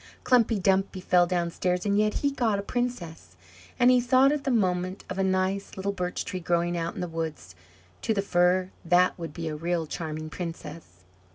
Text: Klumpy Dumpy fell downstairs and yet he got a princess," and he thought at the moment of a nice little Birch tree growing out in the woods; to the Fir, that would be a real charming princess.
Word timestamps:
Klumpy 0.23 0.57
Dumpy 0.59 0.99
fell 0.99 1.27
downstairs 1.27 1.85
and 1.85 1.95
yet 1.95 2.15
he 2.25 2.31
got 2.31 2.57
a 2.57 2.63
princess," 2.63 3.35
and 3.79 3.91
he 3.91 4.01
thought 4.01 4.31
at 4.31 4.45
the 4.45 4.49
moment 4.49 5.03
of 5.11 5.19
a 5.19 5.23
nice 5.23 5.77
little 5.77 5.91
Birch 5.91 6.25
tree 6.25 6.39
growing 6.39 6.75
out 6.75 6.95
in 6.95 7.01
the 7.01 7.07
woods; 7.07 7.53
to 8.01 8.11
the 8.11 8.23
Fir, 8.23 8.71
that 8.83 9.19
would 9.19 9.31
be 9.31 9.47
a 9.47 9.55
real 9.55 9.85
charming 9.85 10.31
princess. 10.31 11.03